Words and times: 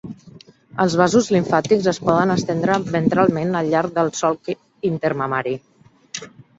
Els 0.85 0.95
vasos 1.01 1.29
limfàtics 1.35 1.91
es 1.91 2.01
poden 2.09 2.35
estendre 2.37 2.79
ventralment 2.97 3.55
al 3.63 3.73
llarg 3.77 3.97
del 4.01 4.13
solc 4.25 4.53
intermamari. 4.93 5.59